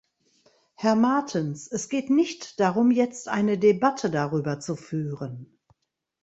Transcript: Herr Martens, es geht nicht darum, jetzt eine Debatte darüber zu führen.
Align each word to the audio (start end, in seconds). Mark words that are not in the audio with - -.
Herr 0.73 0.95
Martens, 0.95 1.67
es 1.71 1.87
geht 1.87 2.09
nicht 2.09 2.59
darum, 2.59 2.89
jetzt 2.89 3.27
eine 3.27 3.59
Debatte 3.59 4.09
darüber 4.09 4.59
zu 4.59 4.75
führen. 4.75 5.59